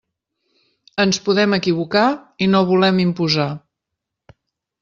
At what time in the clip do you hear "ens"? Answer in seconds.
1.03-1.19